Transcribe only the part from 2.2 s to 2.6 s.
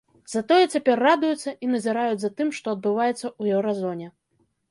за тым,